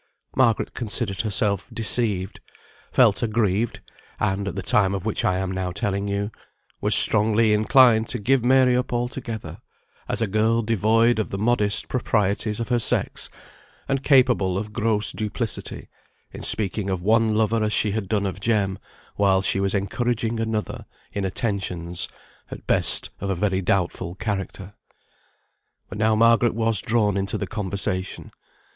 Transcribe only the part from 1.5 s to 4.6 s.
deceived; felt aggrieved; and, at